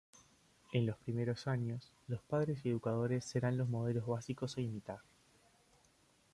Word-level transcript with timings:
En 0.73 0.87
los 0.87 0.97
primeros 0.97 1.45
años, 1.45 1.91
los 2.07 2.23
padres 2.23 2.65
y 2.65 2.69
educadores 2.69 3.23
serán 3.23 3.55
los 3.55 3.69
modelos 3.69 4.07
básicos 4.07 4.57
a 4.57 4.61
imitar. 4.61 4.97